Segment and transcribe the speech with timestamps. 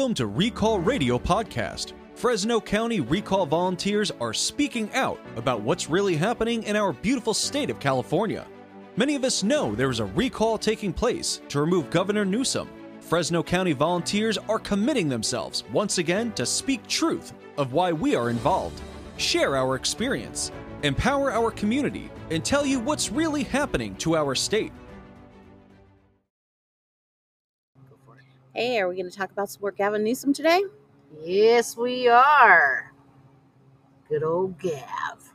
[0.00, 1.92] Welcome to Recall Radio Podcast.
[2.14, 7.68] Fresno County recall volunteers are speaking out about what's really happening in our beautiful state
[7.68, 8.46] of California.
[8.96, 12.70] Many of us know there is a recall taking place to remove Governor Newsom.
[13.00, 18.30] Fresno County volunteers are committing themselves once again to speak truth of why we are
[18.30, 18.80] involved,
[19.18, 20.50] share our experience,
[20.82, 24.72] empower our community, and tell you what's really happening to our state.
[28.60, 30.60] Hey, are we going to talk about support Gavin Newsom today?
[31.24, 32.92] Yes, we are.
[34.06, 35.32] Good old Gav.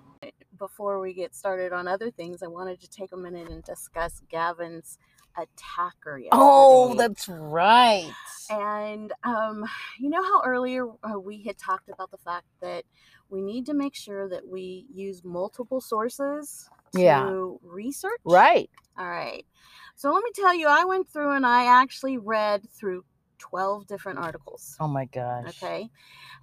[0.60, 4.22] Before we get started on other things, I wanted to take a minute and discuss
[4.30, 5.00] Gavin's
[5.36, 6.34] attacker yesterday.
[6.34, 8.14] Oh, that's right.
[8.52, 9.66] And um,
[9.98, 12.84] you know how earlier uh, we had talked about the fact that
[13.32, 17.32] we need to make sure that we use multiple sources to Yeah.
[17.64, 18.22] research?
[18.24, 18.70] Right.
[19.00, 19.48] All right.
[19.96, 23.04] So let me tell you, I went through and I actually read through
[23.40, 24.76] 12 different articles.
[24.80, 25.62] Oh my gosh.
[25.64, 25.90] Okay.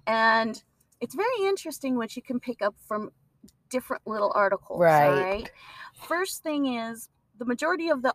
[0.07, 0.61] And
[1.01, 3.11] it's very interesting what you can pick up from
[3.69, 4.79] different little articles.
[4.79, 5.07] Right.
[5.07, 5.51] All right.
[6.07, 8.13] First thing is the majority of the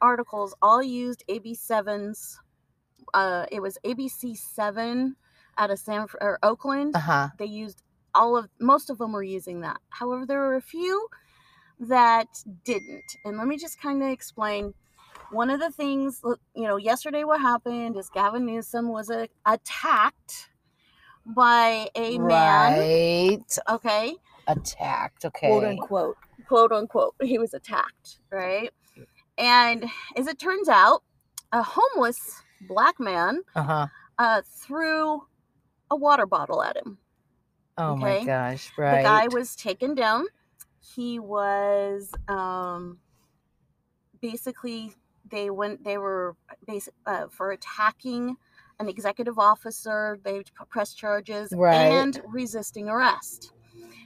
[0.00, 2.38] articles all used AB7's.
[3.14, 5.16] Uh, it was ABC 7
[5.56, 6.94] out of San or Oakland.
[6.94, 7.28] Uh huh.
[7.38, 7.82] They used
[8.14, 9.78] all of most of them were using that.
[9.90, 11.08] However, there were a few
[11.80, 12.28] that
[12.64, 13.16] didn't.
[13.24, 14.74] And let me just kind of explain.
[15.32, 16.20] One of the things,
[16.54, 20.50] you know, yesterday what happened is Gavin Newsom was uh, attacked
[21.26, 22.74] by a man.
[22.74, 23.58] Right.
[23.68, 25.24] Okay, Attacked.
[25.26, 25.48] Okay.
[25.48, 28.70] quote unquote, quote unquote, he was attacked, right?
[29.36, 29.84] And
[30.16, 31.02] as it turns out,
[31.52, 33.86] a homeless black man Uh huh.
[34.18, 35.22] uh, threw
[35.90, 36.98] a water bottle at him.
[37.76, 38.20] Oh Okay.
[38.20, 38.70] my gosh.
[38.76, 39.02] Right.
[39.02, 40.26] The guy was taken down.
[40.80, 42.98] He was um,
[44.20, 44.92] basically
[45.30, 45.84] they went.
[45.84, 48.36] They were basic uh, for attacking
[48.80, 50.18] an executive officer.
[50.24, 51.74] They p- pressed charges Right.
[51.74, 53.52] and resisting arrest.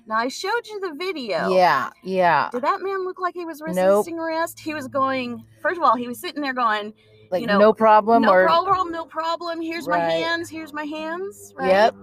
[0.07, 1.51] Now I showed you the video.
[1.51, 1.91] Yeah.
[2.03, 2.49] Yeah.
[2.51, 3.69] Did that man look like he was Nope.
[3.77, 4.59] resisting arrest?
[4.59, 5.45] He was going.
[5.61, 6.93] First of all, he was sitting there going,
[7.31, 8.45] Like know, no problem "No or.
[8.45, 9.61] problem, no problem.
[9.61, 10.49] Here's my hands.
[10.51, 11.69] Here's my hands." Right?
[11.69, 11.95] Yep.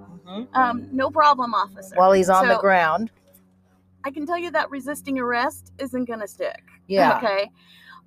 [0.54, 1.96] Um, no problem, officer.
[1.96, 3.12] While he's on the ground.
[4.06, 6.62] I can tell you that resisting arrest isn't going to stick.
[6.88, 7.18] Yeah.
[7.18, 7.50] Okay.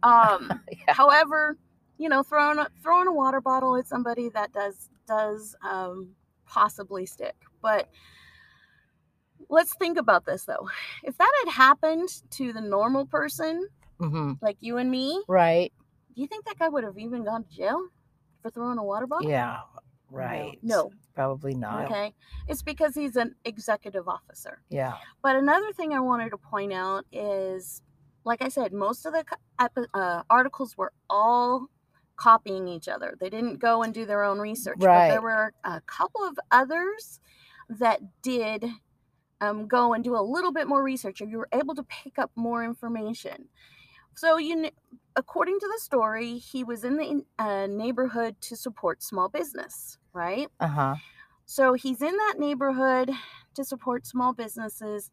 [0.02, 0.94] Um, Yeah.
[0.94, 1.56] However,
[1.98, 6.10] you know, throwing a, throwing a water bottle at somebody that does does um,
[6.46, 7.34] possibly stick.
[7.60, 7.88] But
[9.48, 10.68] let's think about this though.
[11.02, 13.68] If that had happened to the normal person
[14.00, 14.32] Mm-hmm.
[14.44, 15.72] like you and me, Right.
[16.16, 17.86] do you think that guy would have even gone to jail
[18.42, 19.30] for throwing a water bottle?
[19.30, 19.60] Yeah.
[20.10, 20.58] Right.
[20.60, 20.90] No.
[21.14, 21.84] Probably not.
[21.84, 22.12] Okay.
[22.48, 24.60] It's because he's an executive officer.
[24.70, 24.94] Yeah.
[25.22, 27.80] But another thing I wanted to point out is,
[28.24, 29.24] like I said, most of the
[29.94, 31.68] uh, articles were all
[32.16, 33.16] copying each other.
[33.20, 34.78] They didn't go and do their own research.
[34.80, 35.08] But Right.
[35.08, 37.20] there were a couple of others
[37.68, 38.64] that did
[39.40, 42.18] um, go and do a little bit more research, or you were able to pick
[42.18, 43.48] up more information.
[44.14, 44.70] So you,
[45.16, 50.48] according to the story, he was in the uh, neighborhood to support small business, right?
[50.60, 50.96] Uh huh.
[51.46, 53.10] So he's in that neighborhood
[53.54, 55.10] to support small businesses,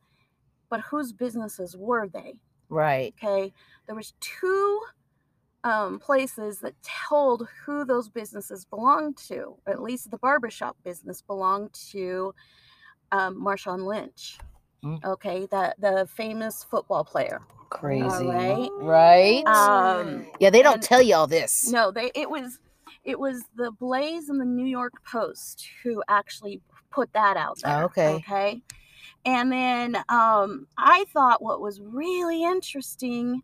[0.69, 2.35] but whose businesses were they?
[2.69, 3.13] Right.
[3.21, 3.53] Okay,
[3.87, 4.81] there was two
[5.63, 9.55] um, places that told who those businesses belonged to.
[9.67, 12.33] At least the barbershop business belonged to
[13.11, 14.37] um, Marshawn Lynch.
[14.83, 15.03] Mm.
[15.03, 17.41] Okay, that the famous football player.
[17.69, 18.25] Crazy.
[18.25, 18.69] right.
[18.79, 19.45] Right.
[19.45, 20.49] Um, yeah.
[20.49, 21.69] They don't and- tell you all this.
[21.71, 22.59] No, they it was
[23.03, 26.61] it was the Blaze and the New York Post who actually
[26.91, 27.81] put that out there.
[27.81, 28.13] Oh, okay.
[28.15, 28.61] Okay.
[29.25, 33.41] And then um I thought what was really interesting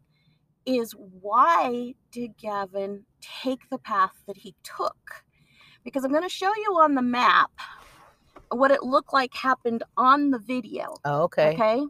[0.66, 5.24] is why did Gavin take the path that he took?
[5.84, 7.52] Because I'm going to show you on the map
[8.50, 10.96] what it looked like happened on the video.
[11.06, 11.54] Oh, okay.
[11.54, 11.84] Okay.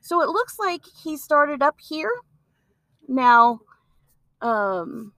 [0.00, 2.12] So it looks like he started up here.
[3.08, 3.60] Now,
[4.40, 5.12] um,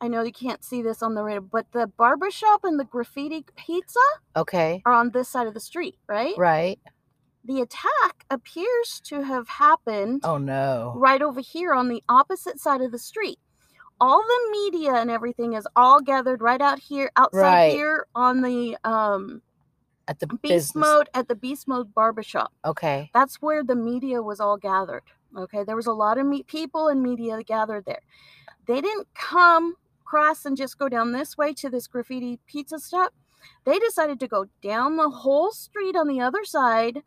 [0.00, 3.44] I know you can't see this on the radio, but the barbershop and the graffiti
[3.56, 4.00] pizza
[4.34, 4.82] Okay.
[4.84, 6.34] are on this side of the street, right?
[6.36, 6.80] Right.
[7.44, 10.92] The attack appears to have happened Oh no.
[10.96, 13.38] right over here on the opposite side of the street.
[14.00, 17.72] All the media and everything is all gathered right out here, outside Right.
[17.72, 19.42] here on the um,
[20.08, 20.74] At the Beast business.
[20.76, 22.52] Mode at the Beast Mode barbershop.
[22.64, 23.10] Okay.
[23.14, 25.04] that's where the media was all gathered.
[25.36, 28.02] Okay, there was a lot of me- people and media gathered there.
[28.66, 33.14] They didn't come cross and just go down this way to this graffiti pizza stop.
[33.64, 37.02] They decided to go down the whole street on the other side.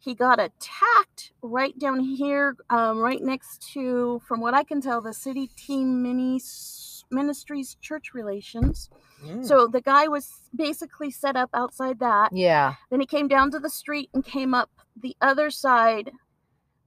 [0.00, 5.00] He got attacked right down here, um, right next to, from what I can tell,
[5.00, 6.40] the City Team Mini
[7.10, 8.90] Ministries Church Relations.
[9.24, 9.44] Mm.
[9.46, 12.30] So the guy was basically set up outside that.
[12.32, 12.74] yeah.
[12.90, 16.10] Then he came down to the street and came up the other side.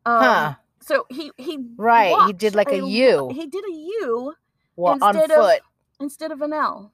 [0.06, 0.54] Um, Huh.
[0.84, 3.30] So he he Right, he did like a l- U.
[3.34, 4.34] He did a U
[4.76, 5.62] Well, on instead of- foot.
[6.00, 6.92] instead of an L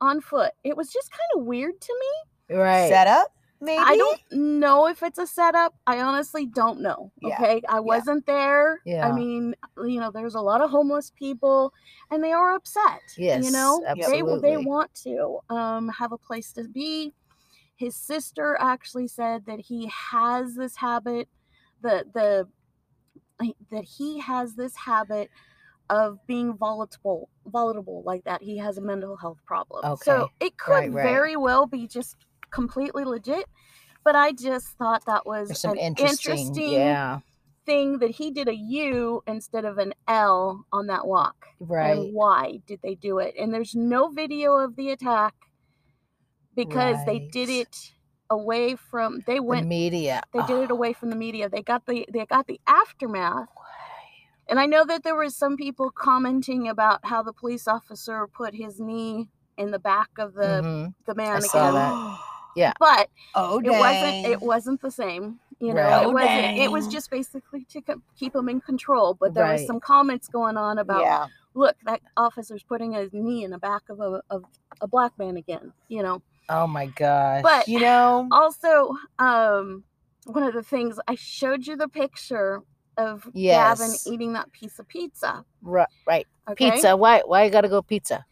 [0.00, 0.52] on foot.
[0.64, 2.56] It was just kind of weird to me.
[2.56, 2.88] Right.
[2.88, 3.28] Set up,
[3.62, 3.82] maybe.
[3.82, 5.74] I don't know if it's a setup.
[5.86, 7.12] I honestly don't know.
[7.22, 7.62] Yeah, Okay.
[7.68, 8.80] I wasn't there.
[8.84, 9.08] Yeah.
[9.08, 11.72] I mean, you know, there's a lot of homeless people
[12.10, 13.00] and they are upset.
[13.16, 17.12] Yes, You know, they they want to um have a place to be.
[17.76, 21.28] His sister actually said that he has this habit,
[21.80, 22.48] the the
[23.70, 25.30] that he has this habit
[25.90, 28.42] of being volatile volatile like that.
[28.42, 29.84] He has a mental health problem.
[29.84, 30.04] okay.
[30.04, 31.02] So it could Right, right.
[31.02, 32.16] very well be just
[32.52, 33.46] completely legit.
[34.04, 37.20] But I just thought that was some an interesting, interesting yeah.
[37.64, 41.46] thing that he did a U instead of an L on that walk.
[41.60, 41.90] Right.
[41.96, 43.34] And why did they do it?
[43.38, 45.34] And there's no video of the attack
[46.56, 47.92] because they did it
[48.28, 50.22] away from they the went media.
[50.32, 51.48] they did it Oh, away from the media.
[51.48, 53.48] They got the they got the aftermath.
[54.48, 58.54] And I know that there was some people commenting about how the police officer put
[58.54, 60.94] his knee in the back of the mhm.
[61.06, 62.16] the man saw again.
[62.54, 62.60] that.
[62.60, 62.72] Yeah.
[62.78, 66.02] But Oh, it wasn't it wasn't the same you know Right.
[66.02, 69.46] it Oh, wasn't it was just basically to co- keep him in control but there
[69.52, 71.26] was some comments going on about yeah.
[71.54, 74.44] look that officer's putting his knee in the back of a, of
[74.80, 77.42] a black man again you know Oh my gosh.
[77.42, 79.84] but You know, also um
[80.24, 82.60] one of the things i showed you the picture
[82.98, 84.06] of gavin Yes.
[84.06, 86.26] eating that piece of pizza right, right.
[86.50, 86.96] okay Pizza.
[86.96, 88.24] Why why you gotta go pizza?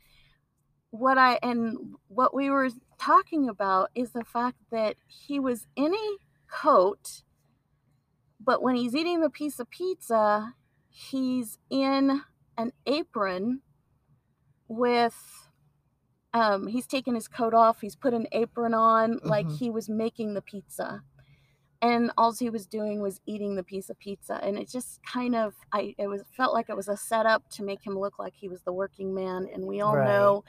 [0.90, 2.68] what i and what we were
[3.00, 6.16] talking about is the fact that he was in a
[6.50, 7.22] coat
[8.38, 10.54] but when he's eating the piece of pizza
[10.90, 12.22] he's in
[12.58, 13.62] an apron
[14.68, 15.48] with
[16.34, 19.58] um he's taken his coat off he's put an apron on like Mhm.
[19.58, 21.02] he was making the pizza
[21.82, 25.34] and all he was doing was eating the piece of pizza and it just kind
[25.34, 28.34] of i it was felt like it was a setup to make him look like
[28.36, 30.06] he was the working man and we all Right.
[30.06, 30.44] know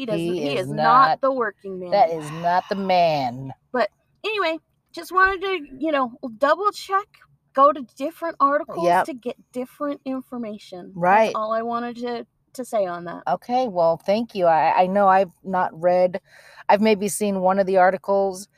[0.00, 2.76] he doesn't He he, is is, not- not, the working man That is not the
[2.76, 3.52] man.
[3.72, 3.90] But
[4.24, 4.58] anyway
[4.94, 7.06] just wanted to you know double check
[7.54, 9.06] go to different articles Yep.
[9.06, 11.26] to get different information Right.
[11.26, 14.46] That's all i wanted to to say on that Okay, well, thank you.
[14.46, 16.20] I, I know I've not read,
[16.68, 18.48] I've maybe seen one of the articles,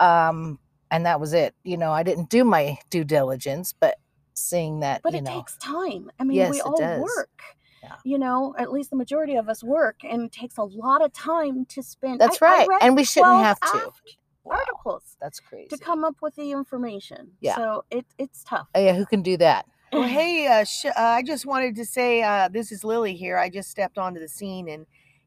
[0.00, 0.58] um,
[0.90, 1.54] and that was it.
[1.62, 3.96] You know, I didn't do my due diligence, but
[4.34, 7.00] seeing that, but it know, takes time i mean Yes, we all does.
[7.02, 7.42] work
[7.82, 7.96] Yeah.
[8.04, 11.12] you know at least the majority of us work and it takes a lot of
[11.12, 13.66] time to spend that's I- I right, read and we shouldn't have to.
[13.68, 15.68] aft- Wow, articles that's crazy.
[15.70, 17.56] to come up with the information Yeah.
[17.56, 19.66] so it, it's tough Oh, yeah, who can do that?
[19.92, 23.38] Well, hey, uh, sh- uh, I just wanted to say uh, this is Lily here.
[23.38, 24.86] I just stepped onto the scene and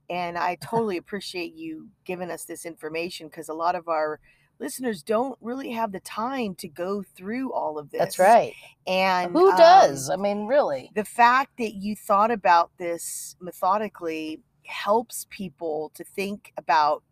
[0.10, 4.20] and I totally appreciate you giving us this information because a lot of our
[4.60, 8.00] listeners don't really have the time to go through all of this.
[8.00, 8.54] That's right.
[8.86, 10.10] And Who um, does?
[10.10, 10.92] I mean, really.
[10.96, 17.04] the fact that you thought about this methodically helps people to think about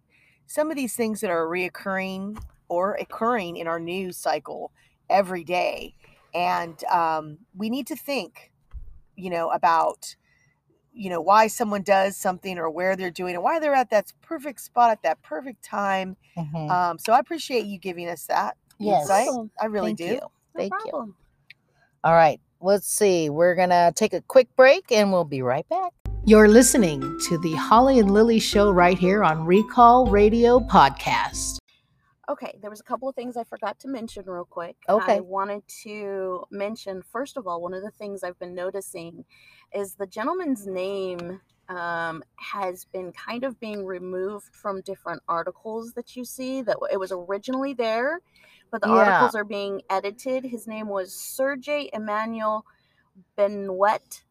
[0.45, 2.37] some of these things that are reoccurring
[2.69, 4.71] or occurring in our news cycle
[5.09, 5.95] every day
[6.33, 8.51] and um, we need to think
[9.15, 10.15] you know about
[10.97, 14.11] you know why someone does something or where they're doing it why they're at that
[14.21, 16.69] perfect spot at that perfect time Mhm.
[16.69, 19.03] um, so i appreciate you giving us that Yes.
[19.03, 19.29] insight
[19.61, 20.19] i really Thank do you.
[20.21, 21.13] no Thank you.
[22.03, 23.29] All right, let's see.
[23.29, 25.91] We're going to take a quick break and we'll be right back.
[26.25, 31.57] You're listening to the Holly and Lily show right here on Recall Radio Podcast.
[32.29, 34.75] Okay, there was a couple of things I forgot to mention real quick.
[34.89, 35.15] Okay.
[35.17, 39.23] I wanted to mention, first of all, one of the things I've been noticing
[39.73, 46.15] is the gentleman's name um, has been kind of being removed from different articles that
[46.15, 46.61] you see.
[46.61, 48.19] That it was originally there,
[48.71, 48.93] but the Yeah.
[48.95, 50.45] articles are being edited.
[50.45, 52.65] His name was Sergey Emmanuel
[53.37, 54.23] Benuet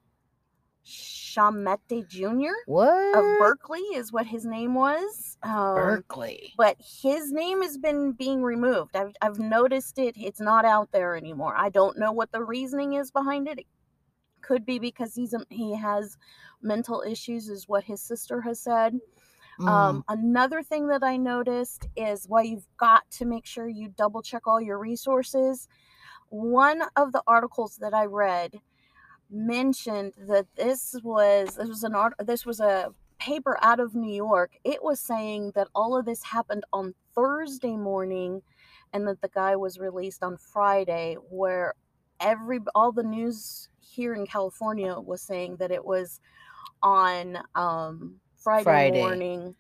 [0.85, 2.53] Chamete Jr.
[2.67, 3.17] What?
[3.17, 5.37] of Berkeley, is what his name was.
[5.43, 6.55] Um, Berkeley.
[6.57, 8.95] but his name has been being removed.
[8.97, 10.15] I've I've noticed it.
[10.17, 11.55] It's not out there anymore.
[11.57, 13.59] I don't know what the reasoning is behind it.
[13.59, 13.67] It
[14.47, 16.17] could be because he's a, he has
[16.63, 18.95] mental issues, is what his sister has said.
[19.61, 23.89] Mm, Um, another thing that I noticed is why you've got to make sure you
[23.89, 25.69] double check all your resources.
[26.29, 28.61] One of the articles that I read
[29.31, 34.15] mentioned that this was this was an art this was a paper out of New
[34.15, 34.53] York.
[34.63, 38.43] It was saying that all of this happened on Thursday morning
[38.93, 41.75] and that the guy was released on Friday where
[42.21, 46.21] every all the news here in California was saying that it was
[46.83, 49.01] on um, Friday, Friday.
[49.01, 49.55] morning.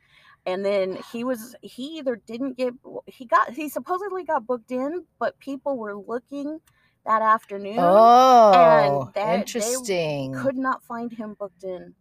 [0.44, 2.72] And then he was he either didn't get
[3.06, 6.60] he got he supposedly got booked in, but people were looking
[7.04, 7.78] that afternoon.
[7.80, 10.32] Oh, that- they interesting.
[10.34, 11.94] Could not find him booked in.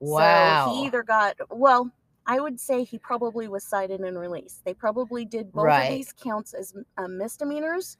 [0.00, 0.64] wow.
[0.66, 1.92] So he either got well,
[2.26, 4.64] I would say he probably was cited and released.
[4.64, 5.84] They probably did both Right.
[5.84, 7.98] of these counts as uh, misdemeanors.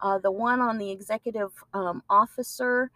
[0.00, 2.90] Uh, the one on the executive um, officer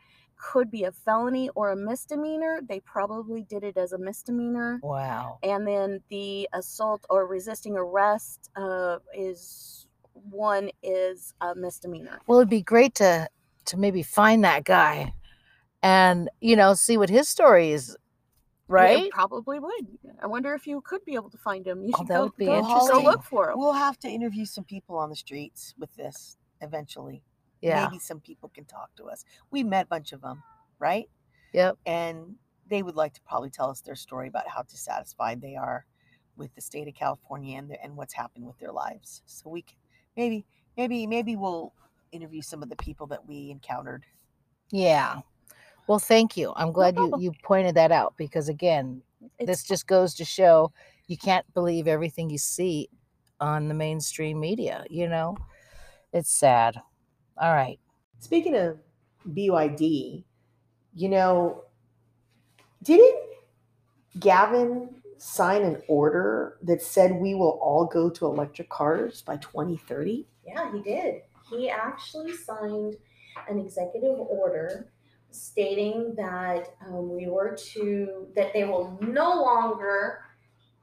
[0.50, 2.60] could be a felony or a misdemeanor.
[2.68, 4.80] They probably did it as a misdemeanor.
[4.82, 5.38] wow.
[5.42, 9.86] And then the assault or resisting arrest uh, is
[10.30, 12.18] one is a misdemeanor.
[12.26, 13.28] Well, it'd be great to
[13.66, 15.14] to maybe find that guy
[15.82, 17.96] and you know see what his story is
[18.68, 19.86] Yeah, right probably would.
[20.20, 21.82] I wonder if you could be able to find him.
[21.84, 23.04] You Oh, should that go, would be go, go interesting.
[23.04, 23.58] look for him.
[23.58, 27.22] We'll have to interview some people on the streets with this eventually.
[27.62, 29.24] Yeah Maybe some people can talk to us.
[29.50, 30.42] We met a bunch of them,
[30.78, 31.08] right?
[31.52, 32.36] yep And
[32.68, 35.86] they would like to probably tell us their story about how dissatisfied they are
[36.36, 39.22] with the state of California and, their, and what's happened with their lives.
[39.26, 39.76] So we can
[40.16, 41.74] maybe, maybe, maybe we'll
[42.12, 44.06] interview some of the people that we encountered.
[44.70, 45.20] yeah
[45.86, 49.02] well thank you i'm glad you you pointed that out because again
[49.38, 50.72] It's this just goes to show
[51.08, 52.88] you can't believe everything you see
[53.40, 55.36] on the mainstream media you know
[56.12, 56.80] it's sad
[57.38, 57.78] all right
[58.22, 58.78] Speaking of
[59.34, 60.22] BYD,
[60.94, 61.64] you know,
[62.84, 63.18] didn't
[64.20, 70.24] Gavin sign an order that said we will all go to electric cars by 2030?
[70.46, 71.22] Yeah, he did.
[71.50, 72.94] He actually signed
[73.48, 74.92] an executive order
[75.32, 80.20] stating that um, we were to that they will no longer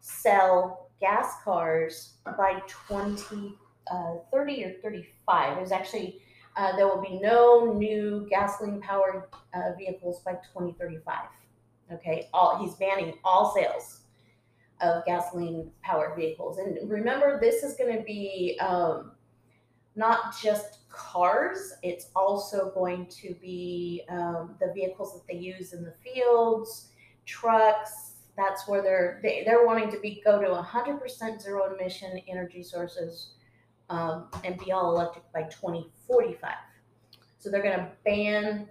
[0.02, 5.58] sell gas cars by 2030 or 35.
[5.58, 6.22] It was actually
[6.60, 9.24] uh, there will be no new gasoline powered
[9.54, 11.16] uh, vehicles by 2035.
[11.94, 14.02] Okay, all he's banning all sales
[14.82, 16.58] of gasoline powered vehicles.
[16.58, 19.14] And remember, this is going to be um,
[19.96, 25.84] not just cars, it's also going to be um, the vehicles that they use in
[25.84, 26.90] the fields,
[27.26, 28.16] trucks.
[28.36, 33.32] That's where they're they, they're wanting to be go to 100% zero emission energy sources
[33.90, 36.54] um, and be all electric by 2045.
[37.40, 38.68] So they're going to ban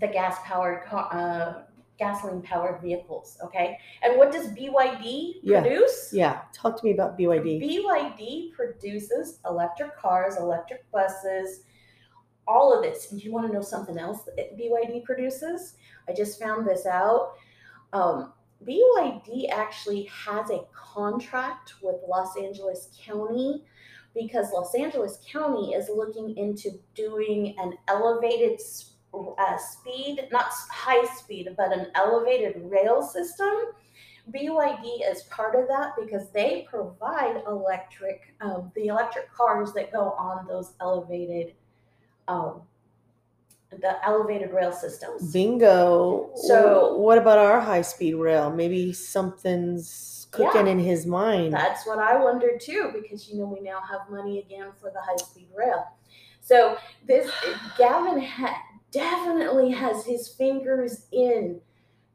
[0.00, 1.62] the gas powered car, uh,
[1.98, 3.38] gasoline powered vehicles.
[3.44, 5.60] Okay, and what does BYD Yeah.
[5.60, 6.12] produce?
[6.12, 7.60] Yeah, talk to me about BYD.
[7.60, 11.64] BYD produces electric cars, electric buses,
[12.48, 13.12] all of this.
[13.12, 15.76] And you want to know something else that BYD produces?
[16.08, 17.34] I just found this out.
[17.92, 18.32] Um,
[18.66, 23.64] BYD actually has a contract with Los Angeles County
[24.14, 28.60] because Los Angeles County is looking into doing an elevated
[29.14, 33.52] uh, speed, not high speed, but an elevated rail system.
[34.30, 40.12] BYD is part of that because they provide electric, um, the electric cars that go
[40.12, 41.54] on those elevated,
[42.28, 42.62] um,
[43.80, 45.32] the elevated rail systems.
[45.32, 46.30] Bingo.
[46.34, 48.50] So- what about our high speed rail?
[48.50, 50.72] Maybe something's cooking Yeah.
[50.72, 51.52] in his mind.
[51.52, 55.00] That's what I wondered too, because you know we now have money again for the
[55.00, 55.86] high speed rail.
[56.40, 56.76] So
[57.06, 57.30] this
[57.78, 61.60] Gavin ha- definitely has his fingers in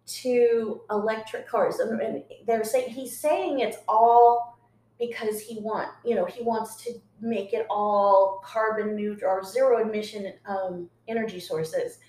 [0.05, 4.57] to electric cars, and, and they're saying he's saying it's all
[4.99, 9.81] because he want you know he wants to make it all carbon neutral or zero
[9.81, 11.99] emission um, energy sources.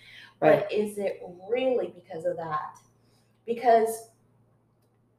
[0.41, 0.61] Right.
[0.61, 2.79] But is it really because of that?
[3.47, 4.11] Because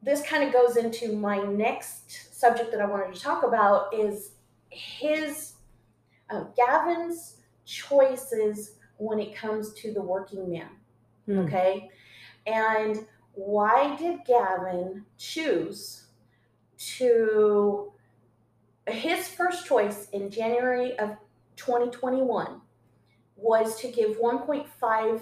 [0.02, 4.32] this kind of goes into my next subject that I wanted to talk about is
[4.70, 5.54] his
[6.30, 10.70] uh, Gavin's choices when it comes to the working man.
[11.26, 11.40] Hmm.
[11.40, 11.90] Okay,
[12.48, 16.06] and why did Gavin choose
[16.78, 17.92] to
[18.92, 21.18] his first choice in January of
[21.56, 22.62] 2021
[23.36, 25.22] was to give 1.5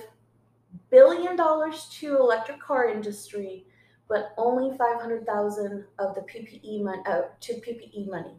[0.90, 3.66] billion dollars to electric car industry
[4.08, 8.36] but only 500,000 of the PPE money uh, to PPE money.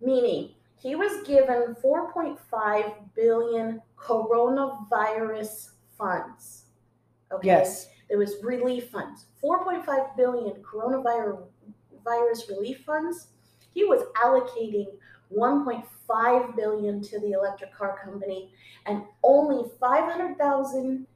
[0.00, 6.64] Meaning, he was given 4.5 billion coronavirus funds.
[7.32, 7.46] Okay?
[7.46, 7.88] Yes.
[8.08, 9.26] There was relief funds.
[9.42, 11.44] 4.5 billion coronavirus
[12.04, 13.28] virus relief funds.
[13.72, 14.86] He was allocating
[15.32, 18.52] 1.5 billion to the electric car company
[18.86, 21.06] and only 500,000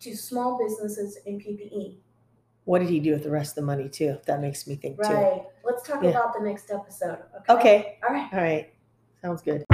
[0.00, 1.96] to small businesses in PPE.
[2.64, 4.18] What did he do with the rest of the money too?
[4.26, 5.12] That makes me think too.
[5.12, 5.42] Right.
[5.64, 6.10] Let's talk Yeah.
[6.10, 7.18] about the next episode.
[7.50, 7.52] Okay.
[7.52, 7.98] Okay.
[8.06, 8.28] All right.
[8.32, 8.72] All right.
[9.20, 9.64] Sounds good.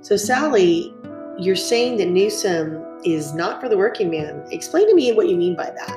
[0.00, 0.94] So, Sally,
[1.38, 4.44] you're saying that Newsom is not for the working man.
[4.50, 5.96] Explain to me what you mean by that.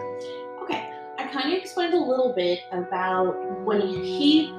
[0.63, 4.53] Okay, I kind of explained a little bit about when he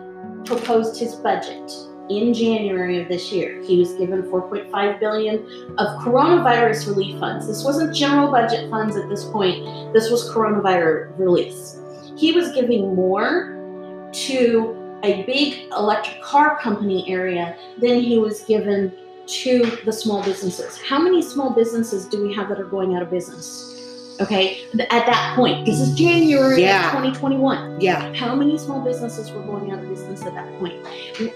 [0.44, 1.70] proposed his budget
[2.08, 3.62] in January of this year.
[3.62, 5.38] He was given 4.5 billion
[5.78, 7.46] of coronavirus relief funds.
[7.46, 9.92] This wasn't general budget funds at this point.
[9.92, 11.80] This was coronavirus release.
[12.16, 18.92] He was giving more to a big electric car company area than he was given
[19.28, 20.78] to the small businesses.
[20.78, 23.74] How many small businesses do we have that are going out of business?
[24.20, 26.90] Okay, at that point, this is January Yeah.
[26.90, 28.12] 2021 Yeah.
[28.14, 30.74] how many small businesses were going out of business at that point?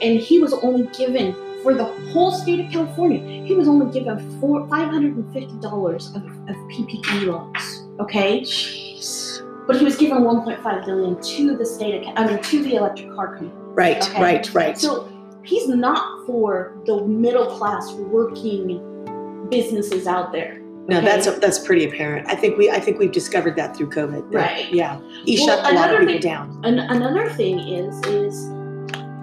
[0.02, 1.32] and he was only given
[1.62, 7.26] for the whole state of california he was only given four, $550 of, of ppe
[7.26, 9.42] loans okay Jeez.
[9.68, 13.14] but he was given 1.5 billion to the state of i mean to the electric
[13.14, 14.20] car company Right, Okay.
[14.20, 14.76] right, right.
[14.78, 15.08] so
[15.44, 20.58] he's not for the middle class working businesses out there
[20.88, 21.06] no, okay?
[21.06, 22.28] that's that's pretty apparent.
[22.28, 24.34] I think we I think we've discovered that through COVID.
[24.34, 24.68] Right.
[24.72, 25.00] Yeah.
[25.24, 26.60] He Well, shut a lot of people thing- down.
[26.64, 28.48] An- another thing is is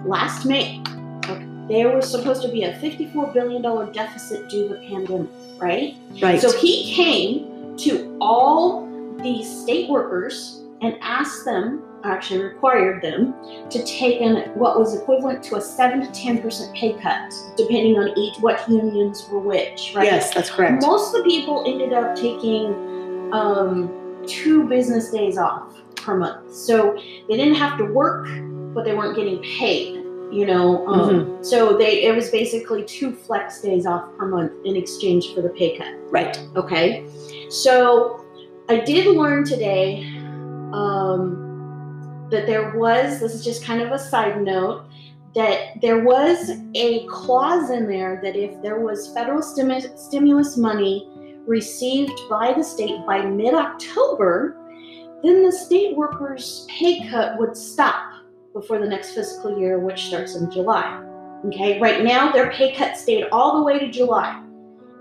[0.06, 0.82] last May
[1.70, 5.94] there was supposed to be a 54 billion dollar deficit due to the pandemic, right?
[6.20, 6.40] Right.
[6.40, 8.86] So he came to all
[9.22, 13.34] the state workers and asked them, actually required them,
[13.70, 17.96] to take in what was equivalent to a seven to ten percent pay cut, depending
[17.98, 20.06] on each what unions were which, right?
[20.06, 20.82] Yes, that's correct.
[20.82, 26.54] Most of the people ended up taking um, two business days off per month.
[26.54, 26.94] So
[27.28, 28.28] they didn't have to work,
[28.74, 29.96] but they weren't getting paid.
[30.32, 34.76] You know, um, so they it was basically two flex days off per month in
[34.76, 35.92] exchange for the pay cut.
[36.08, 36.40] Right.
[36.54, 37.04] Okay,
[37.48, 38.24] so
[38.68, 40.06] I did learn today
[40.72, 41.49] um,
[42.30, 43.20] that there was.
[43.20, 44.86] This is just kind of a side note.
[45.34, 51.08] That there was a clause in there that if there was federal stimu- stimulus money
[51.46, 54.56] received by the state by mid October,
[55.22, 58.12] then the state workers' pay cut would stop
[58.52, 61.04] before the next fiscal year, which starts in July.
[61.46, 64.42] Okay, right now their pay cut stayed all the way to July.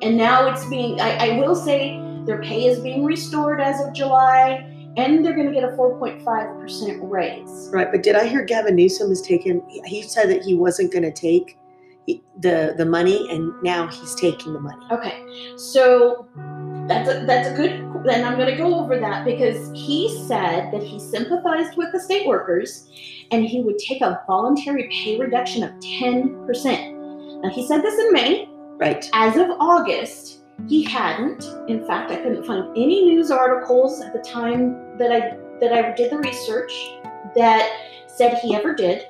[0.01, 3.93] And now it's being, I, I will say, their pay is being restored as of
[3.93, 7.69] July, and they're going to get a 4.5% raise.
[7.71, 7.91] Right.
[7.91, 9.61] But did I hear Gavin Newsom has taken?
[9.85, 11.57] He said that he wasn't going to take
[12.39, 14.83] the the money, and now he's taking the money.
[14.91, 15.25] Okay,
[15.57, 16.27] so
[16.87, 17.71] that's a, that's a good,
[18.09, 21.99] and I'm going to go over that because he said that he sympathized with the
[21.99, 22.89] state workers
[23.31, 27.41] and he would take a voluntary pay reduction of 10%.
[27.43, 28.49] Now, he said this in May.
[28.77, 29.07] Right.
[29.13, 31.43] As of August, he hadn't.
[31.67, 35.93] In fact, I couldn't find any news articles at the time that I that I
[35.95, 36.71] did the research
[37.35, 37.69] that
[38.07, 39.07] said he ever did.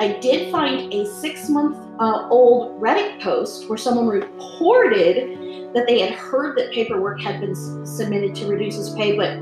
[0.00, 6.00] I did find a six month uh, old Reddit post where someone reported that they
[6.00, 9.38] had heard that paperwork had been s- submitted to reduce his pay, but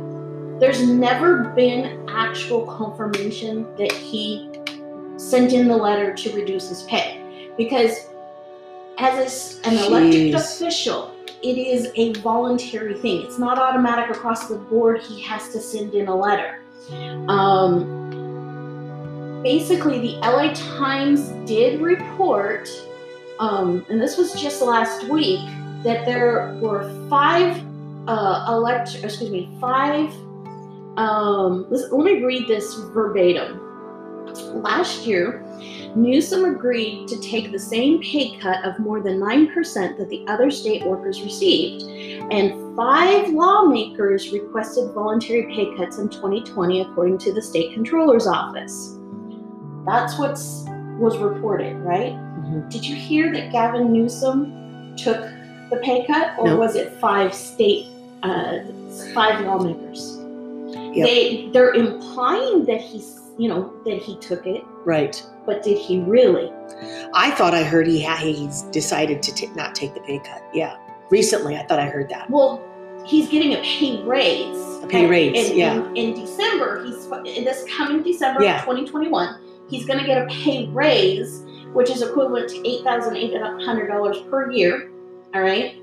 [0.60, 4.50] there's never been actual confirmation that he
[5.16, 7.22] sent in the letter to reduce his pay.
[7.56, 8.08] Because
[8.98, 10.34] as a an elected Jeez.
[10.34, 13.22] official, it is a voluntary thing.
[13.22, 15.02] It's not automatic across the board.
[15.02, 16.60] He has to send in a letter.
[17.28, 18.06] Um,
[19.42, 22.68] basically, the LA Times did report,
[23.38, 25.40] um, and this was just last week,
[25.82, 27.62] that there were five
[28.08, 30.10] uh, elect, excuse me, five.
[30.96, 33.62] Um, let let me read this verbatim.
[34.62, 35.45] Last year,
[35.94, 40.50] Newsom agreed to take the same pay cut of more than 9% that the other
[40.50, 41.84] state workers received,
[42.32, 48.96] and five lawmakers requested voluntary pay cuts in 2020, according to the state controller's office.
[49.86, 50.32] That's what
[50.98, 52.12] was reported, right?
[52.12, 52.70] Mhm.
[52.70, 55.20] Did you hear that Gavin Newsom took
[55.70, 56.56] the pay cut, or No.
[56.56, 57.86] was it five state,
[58.22, 58.58] uh,
[59.14, 60.18] five lawmakers?
[60.94, 61.06] Yep.
[61.06, 65.22] They they're implying that he's, you know, that he took it, Right.
[65.46, 66.52] But did he really?
[67.14, 70.42] I thought I heard he ha- he's decided to ta- not take the pay cut.
[70.52, 70.76] Yeah.
[71.10, 72.28] Recently, I thought I heard that.
[72.28, 72.60] Well,
[73.06, 74.56] he's getting a pay raise.
[74.82, 75.74] A pay And- raise, and- yeah.
[75.90, 77.06] In, in December, he's
[77.36, 78.56] in this coming December Yeah.
[78.56, 79.36] of 2021,
[79.68, 83.86] he's going to get a pay raise, which is equivalent to eight thousand eight hundred
[83.88, 84.90] dollars per year.
[85.34, 85.76] All right.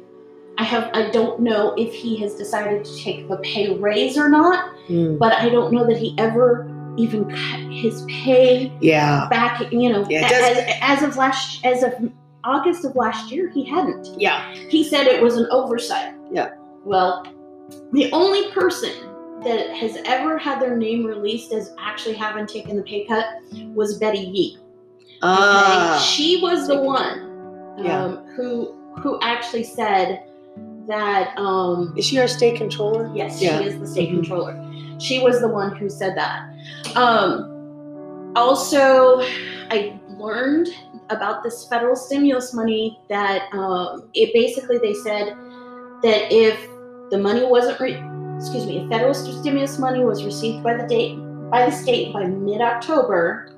[0.57, 0.91] I have.
[0.93, 5.17] I don't know if he has decided to take the pay raise or not, Hmm.
[5.17, 6.67] but I don't know that he ever
[6.97, 9.27] even cut his pay Yeah.
[9.29, 9.71] back.
[9.71, 11.93] You know, Yeah, as, as of last as of
[12.43, 14.53] August of last year, he hadn't Yeah.
[14.69, 16.13] he said it was an oversight.
[16.31, 16.49] Yeah.
[16.85, 17.25] Well,
[17.91, 18.91] the only person
[19.43, 23.25] that has ever had their name released as actually having taken the pay cut
[23.73, 24.57] was Betty Yee.
[25.21, 25.97] Ah.
[26.05, 27.19] She was the one
[27.77, 28.15] um, Yeah.
[28.35, 30.23] who who actually said
[30.87, 33.09] that um, Is she our state controller?
[33.15, 33.59] Yes, Yeah.
[33.59, 34.15] she is the state Mhm.
[34.15, 34.62] controller.
[35.03, 36.49] She was the one who said that.
[36.95, 39.19] Um, also,
[39.69, 40.69] I learned
[41.09, 45.35] about this federal stimulus money that um, it basically they said
[46.03, 46.57] that if
[47.11, 48.01] the money wasn't, re-
[48.37, 51.17] excuse me, if federal st- stimulus money was received by the date
[51.53, 53.53] by the state by mid October,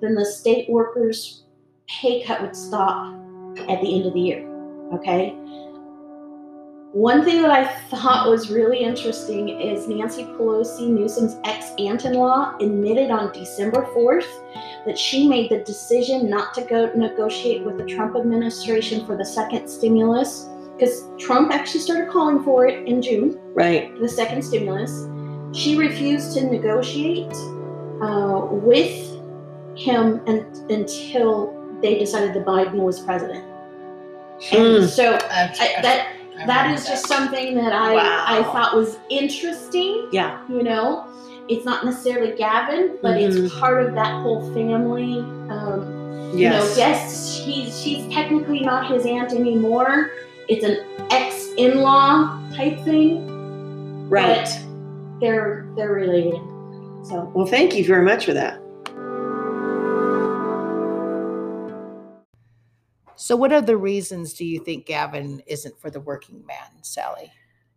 [0.00, 1.42] then the state workers'
[1.88, 3.12] pay cut would stop
[3.68, 4.46] at the end of the year.
[4.94, 5.34] Okay.
[6.92, 12.14] One thing that I thought was really interesting is Nancy Pelosi, Newsom's ex aunt in
[12.14, 14.26] law, admitted on December 4th
[14.86, 19.24] that she made the decision not to go negotiate with the Trump administration for the
[19.24, 23.96] second stimulus because Trump actually started calling for it in June, Right.
[24.00, 25.06] the second stimulus.
[25.52, 27.32] She refused to negotiate
[28.02, 29.16] uh, with
[29.76, 33.44] him un- until they decided that Biden was president.
[34.52, 34.88] And Mm.
[34.88, 36.06] so I- I,
[36.46, 40.08] that I that just something that I I thought was interesting.
[40.12, 40.38] Yeah.
[40.48, 41.06] You know,
[41.48, 43.44] it's not necessarily Gavin, but Mhm.
[43.46, 45.18] it's part of that whole family.
[45.50, 45.96] Um,
[46.32, 46.36] Yes.
[46.42, 50.10] You know, yes, she's she's technically not his aunt anymore.
[50.48, 50.78] It's an
[51.10, 54.36] ex-in-law type thing, Right.
[54.44, 54.58] but
[55.20, 56.38] they're they're related.
[57.02, 58.60] So Well, thank you very much for that.
[63.20, 67.30] So, what other reasons do you think Gavin isn't for the working man, Sally?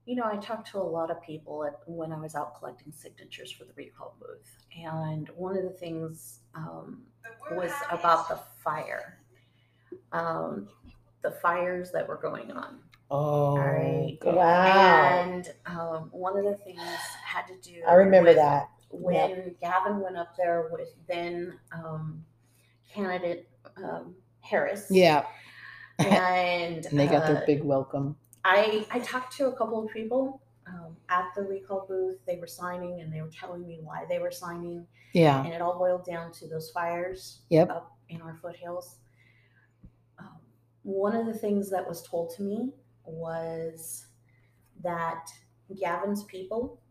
[0.05, 2.93] You know, I talked to a lot of people at, when I was out collecting
[2.93, 7.01] signatures for the recall booth, and one of the things um,
[7.51, 9.19] was about the fire,
[10.13, 10.69] um,
[11.23, 12.79] the fires that were going on.
[13.11, 14.17] Oh, right.
[14.21, 14.37] God.
[14.37, 16.79] And um, one of the things
[17.21, 17.81] had to do.
[17.85, 18.69] I remember with that.
[18.91, 22.23] when Gavin went up there with then um,
[22.93, 24.87] candidate um, Harris.
[24.89, 25.25] Yeah,
[25.99, 28.15] And, and they got their uh, big welcome.
[28.45, 32.17] I I talked to a couple of people um, at the recall booth.
[32.27, 35.61] They were signing and they were telling me why they were signing, Yeah, and it
[35.61, 37.69] all boiled down to those fires Yep.
[37.69, 38.97] up in our foothills.
[40.19, 40.39] Um,
[40.83, 42.73] one of the things that was told to me
[43.05, 44.07] was
[44.83, 45.27] that
[45.79, 46.81] Gavin's people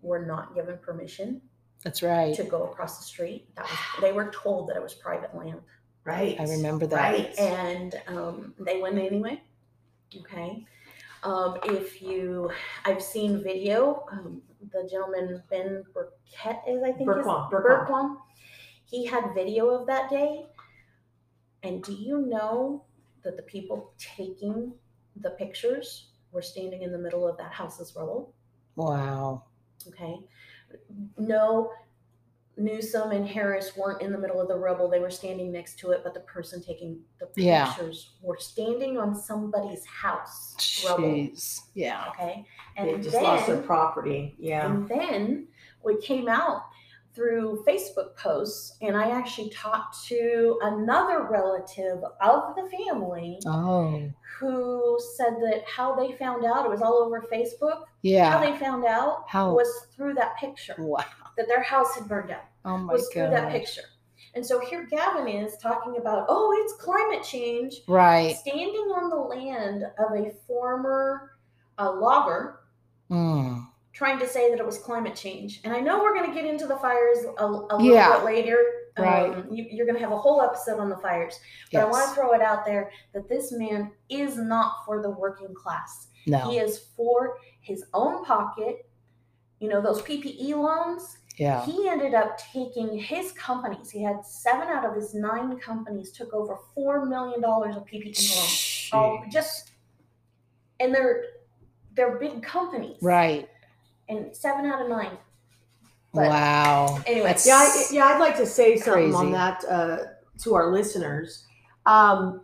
[0.00, 1.40] were not given permission
[1.82, 2.34] that's right.
[2.34, 3.48] to go across the street.
[3.56, 5.60] That was they were told that it was private land,
[6.04, 6.36] Right.
[6.38, 6.96] I remember that.
[6.96, 7.38] Right.
[7.38, 9.42] and um, they went anyway.
[10.14, 10.64] Okay.
[11.22, 12.50] Um, if you,
[12.84, 14.04] I've seen video.
[14.12, 17.50] Um, the gentleman Ben Burkett is, I think, Burquam.
[17.50, 18.16] Burquam.
[18.84, 20.46] He had video of that day.
[21.62, 22.84] And do you know
[23.22, 24.74] that the people taking
[25.16, 28.34] the pictures were standing in the middle of that house's rubble?
[28.76, 29.44] Wow.
[29.88, 30.16] Okay.
[31.16, 31.70] No,
[32.56, 34.88] Newsom and Harris weren't in the middle of the rubble.
[34.88, 37.66] They were standing next to it, but the person taking the Yeah.
[37.72, 41.04] pictures were standing on somebody's house rubble.
[41.04, 41.60] Jeez.
[41.74, 42.06] Yeah.
[42.10, 42.44] Okay.
[42.76, 44.36] And they And just lost their property.
[44.38, 44.66] Yeah.
[44.66, 45.48] and then
[45.82, 46.62] we came out
[47.14, 54.98] through Facebook posts, and I actually talked to another relative of the family Oh, who
[55.16, 57.84] said that how they found out, it was all over Facebook.
[58.04, 59.54] How they found out How?
[59.54, 61.04] was through that picture Wow.
[61.36, 62.40] that their house had burned down.
[62.64, 63.82] Oh my was through that picture.
[64.34, 68.36] And so here Gavin is talking about, oh, it's climate change, Right.
[68.36, 71.32] standing on the land of a former
[71.78, 72.60] uh, logger,
[73.10, 73.66] Mm.
[73.92, 75.60] trying to say that it was climate change.
[75.64, 78.16] And I know we're going to get into the fires a, a little Yeah.
[78.16, 78.58] bit later.
[78.98, 79.32] Right.
[79.34, 81.38] Um, you, you're going to have a whole episode on the fires.
[81.72, 85.10] But I want to throw it out there that this man is not for the
[85.10, 86.08] working class.
[86.26, 88.88] He is for his own pocket.
[89.60, 91.64] You know, those PPE loans, Yeah.
[91.64, 93.90] he ended up taking his companies.
[93.90, 98.36] He had seven out of his nine companies took over four million dollars of PPE
[98.36, 98.90] loans.
[98.92, 99.70] All just
[100.80, 101.24] and they're
[101.94, 102.98] they're big companies.
[103.00, 103.48] Right.
[104.08, 105.16] And seven out of nine.
[106.12, 107.00] But wow.
[107.06, 109.98] anyway, Yeah, I, yeah, I'd like to say something on that uh,
[110.42, 111.46] to our listeners.
[111.86, 112.42] Um,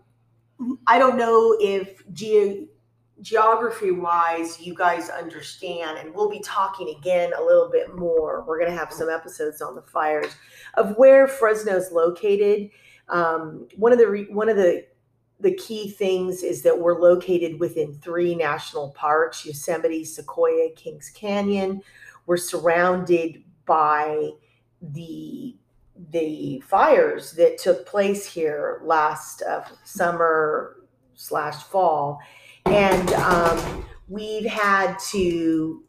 [0.86, 2.66] I don't know if ge-
[3.22, 8.44] geography wise you guys understand, and we'll be talking again a little bit more.
[8.46, 10.34] We're going to have some episodes on the fires
[10.74, 12.70] of where Fresno's located.
[13.08, 14.86] Um, one of the re- one of the
[15.40, 21.82] the key things is that we're located within three national parks: Yosemite, Sequoia, Kings Canyon.
[22.26, 24.30] We're surrounded by
[24.80, 25.56] the
[26.12, 30.76] the fires that took place here last uh, summer
[31.14, 32.18] slash fall,
[32.66, 35.84] and um, we've had to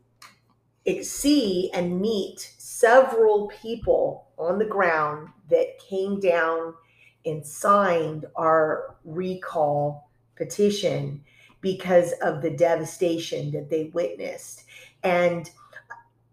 [1.02, 6.74] see and meet several people on the ground that came down
[7.26, 11.24] and signed our recall petition
[11.62, 14.64] because of the devastation that they witnessed.
[15.04, 15.50] And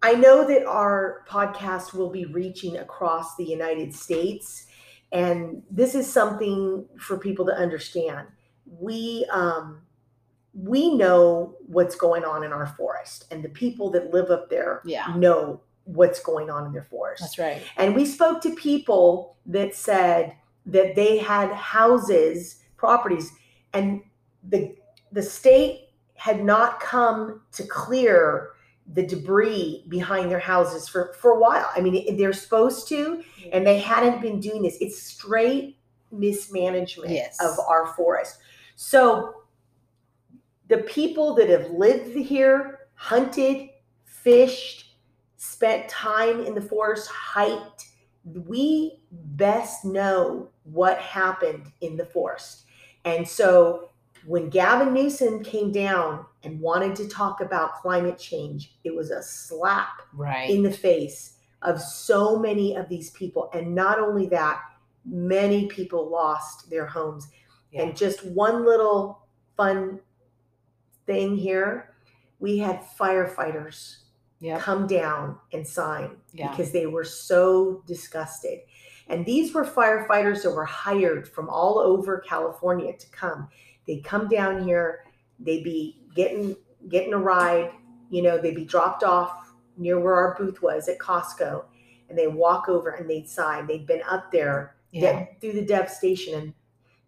[0.03, 4.67] I know that our podcast will be reaching across the United States.
[5.13, 8.29] And this is something for people to understand.
[8.65, 9.83] We, um,
[10.61, 14.83] we know what's going on in our forest, and the people that live up there
[14.85, 15.15] Yeah.
[15.17, 17.23] know what's going on in their forest.
[17.23, 17.63] That's right.
[17.77, 20.35] And we spoke to people that said
[20.67, 23.33] that they had houses, properties,
[23.73, 24.03] and
[24.49, 24.75] the
[25.13, 28.51] the state had not come to clear
[28.93, 31.71] the debris behind their houses for for a while.
[31.75, 34.77] I mean, they're supposed to, and they hadn't been doing this.
[34.81, 35.79] It's straight
[36.11, 37.39] mismanagement Yes.
[37.41, 38.39] of our forest.
[38.77, 39.38] So
[40.69, 43.71] the people that have lived here, hunted,
[44.05, 44.97] fished,
[45.37, 47.87] spent time in the forest, hiked,
[48.25, 52.65] we best know what happened in the forest.
[53.05, 53.91] And so
[54.27, 59.23] when Gavin Newsom came down and wanted to talk about climate change, it was a
[59.23, 60.51] slap Right.
[60.51, 63.49] in the face of so many of these people.
[63.55, 64.61] And not only that,
[65.05, 67.29] many people lost their homes.
[67.73, 67.83] Yeah.
[67.83, 69.27] And just one little
[69.57, 70.01] fun
[71.09, 71.95] thing here
[72.39, 73.97] we had firefighters
[74.41, 74.61] Yep.
[74.61, 76.51] come down and sign Yeah.
[76.51, 78.61] because they were so disgusted.
[79.09, 83.49] And these were firefighters that were hired from all over California to come.
[83.89, 85.05] They'd come down here,
[85.41, 86.55] they'd be getting
[86.89, 87.73] getting a ride,
[88.11, 91.65] you know, they'd be dropped off near where our booth was at Costco,
[92.09, 93.67] and they walk over and they'd sign.
[93.67, 95.25] They'd been up there Yeah.
[95.25, 96.35] de- through the devastation.
[96.35, 96.55] And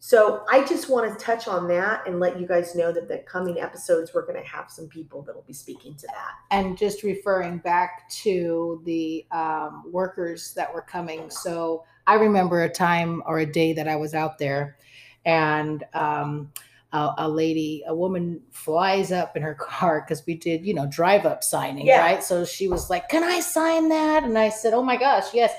[0.03, 3.19] so I just want to touch on that and let you guys know that the
[3.19, 6.33] coming episodes we're going to have some people that will be speaking to that.
[6.51, 11.29] and just referring back to the um, workers that were coming.
[11.29, 14.79] So I remember a time or a day that I was out there,
[15.27, 16.51] and um,
[16.95, 20.87] a, a lady, a woman, flies up in her car because we did, you know,
[20.87, 22.01] drive up signing, Yeah.
[22.01, 22.25] right?
[22.25, 25.53] So she was like, "Can I sign that?" And I said, "Oh my gosh, yes."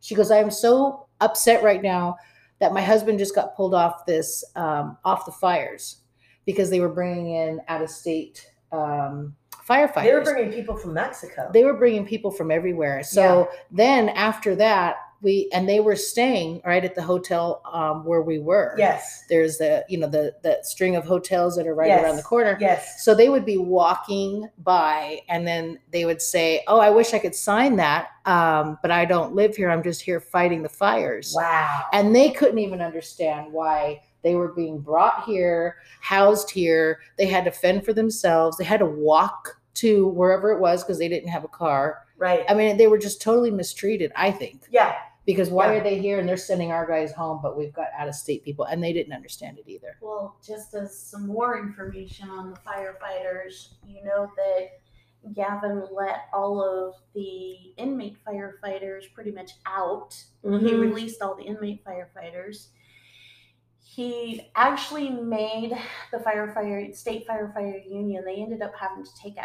[0.00, 2.16] She goes, "I am so upset right now
[2.60, 6.02] that my husband just got pulled off this um, off the fires
[6.44, 9.34] because they were bringing in out of state." Um,
[9.68, 11.50] firefighters They were bringing people from Mexico.
[11.52, 13.02] they were bringing people from everywhere.
[13.02, 18.22] So then after that, we and they were staying right at the hotel um, where
[18.22, 18.74] we were.
[18.78, 19.24] yes.
[19.28, 22.04] There's the you know the the string of hotels that are right Yes.
[22.04, 22.56] around the corner.
[22.60, 23.04] Yes.
[23.04, 27.18] So they would be walking by, and then they would say, "Oh, I wish I
[27.18, 29.70] could sign that, um, but I don't live here.
[29.70, 31.86] I'm just here fighting the fires." Wow.
[31.92, 37.00] And they couldn't even understand why they were being brought here, housed here.
[37.16, 38.56] They had to fend for themselves.
[38.56, 42.02] They had to walk to wherever it was because they didn't have a car.
[42.16, 42.44] right.
[42.48, 44.62] I mean, they were just totally mistreated, I think.
[44.70, 44.94] yeah.
[45.28, 45.80] Because why Yeah.
[45.80, 48.42] are they here and they're sending our guys home, but we've got out of state
[48.44, 49.98] people and they didn't understand it either.
[50.00, 56.62] Well, just as some more information on the firefighters, you know that Gavin let all
[56.62, 60.14] of the inmate firefighters pretty much out.
[60.42, 60.80] He Mhm.
[60.80, 62.68] released all the inmate firefighters.
[63.80, 65.76] He actually made
[66.10, 68.24] the firefighter state firefighter union.
[68.24, 69.36] They ended up having to take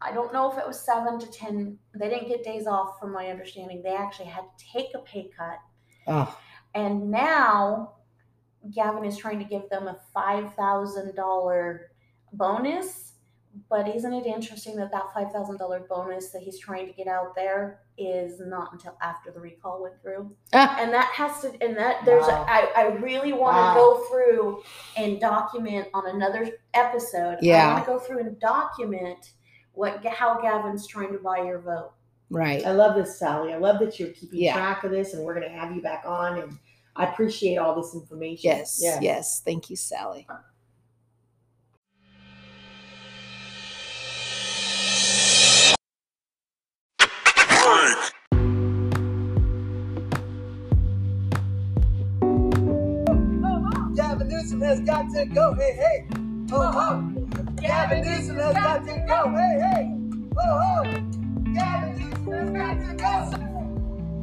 [0.00, 1.78] I, don't know if it was seven to ten.
[1.94, 3.82] They didn't get days off, from my understanding.
[3.82, 5.58] They actually had to take a pay cut
[6.06, 6.38] Oh,
[6.74, 7.92] and now
[8.74, 11.78] Gavin is trying to give them a $5,000
[12.32, 13.04] bonus.
[13.68, 17.80] But isn't it interesting that that $5,000 bonus that he's trying to get out there
[17.96, 20.34] is not until after the recall went through?
[20.52, 22.44] Ah, And that has to, and that there's, Wow.
[22.46, 24.62] a, I, I really want to go through
[24.96, 27.38] and document on another episode.
[27.40, 27.68] Yeah.
[27.70, 29.32] I want to go through and document
[29.78, 31.92] what how Gavin's trying to buy your vote.
[32.30, 32.66] right.
[32.66, 33.52] I love this, Sally.
[33.54, 34.54] I love that you're keeping Yeah.
[34.54, 36.38] track of this, and we're going to have you back on.
[36.38, 36.58] And
[36.96, 38.50] I appreciate all this information.
[38.50, 39.40] Yes, yes.
[39.44, 40.26] Thank you, Sally.
[53.94, 55.54] Gavin has got to go.
[55.54, 56.08] Hey, hey.
[56.50, 57.17] Ho, ho.
[57.68, 59.28] Gavin Newsom has got to go.
[59.36, 59.92] Hey, hey.
[60.38, 60.82] Ho, ho.
[61.52, 63.52] Gavin Newsom has got to go.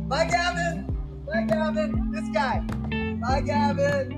[0.08, 0.98] Bye, Gavin.
[1.28, 2.12] Bye, Gavin.
[2.12, 2.62] This guy.
[3.22, 4.14] Bye, Gavin.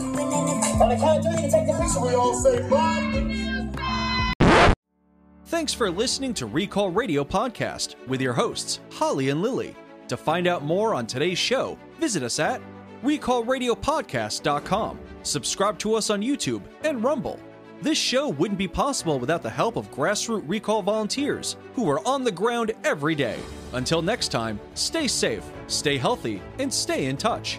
[0.00, 3.06] On the count of three to take the picture, we all say bye.
[5.44, 9.76] Thanks for listening to Recall Radio Podcast with your hosts, Holly and Lily.
[10.08, 12.60] To find out more on today's show, visit us at
[13.04, 14.98] recallradiopodcast.com.
[15.22, 17.38] Subscribe to us on YouTube and Rumble.
[17.82, 22.24] This show wouldn't be possible without the help of grassroots recall volunteers who are on
[22.24, 23.38] the ground every day.
[23.72, 27.58] Until next time, stay safe, stay healthy, and stay in touch.